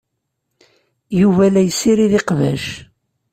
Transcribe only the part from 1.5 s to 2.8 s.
la yessirid iqbac.